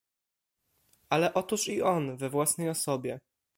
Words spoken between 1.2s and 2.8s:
otóż i on we własnej